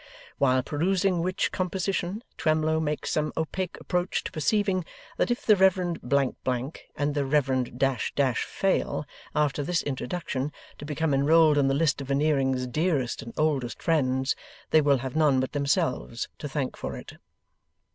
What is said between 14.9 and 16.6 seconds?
have none but themselves to